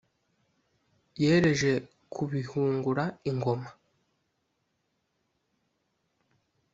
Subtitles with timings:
[1.21, 1.71] Yereje
[2.13, 3.69] kubihungura ingoma.